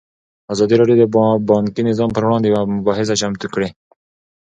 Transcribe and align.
ازادي 0.53 0.75
راډیو 0.77 0.99
د 0.99 1.03
بانکي 1.49 1.81
نظام 1.89 2.09
پر 2.13 2.23
وړاندې 2.25 2.47
یوه 2.49 2.61
مباحثه 2.77 3.13
چمتو 3.21 3.47
کړې. 3.53 3.69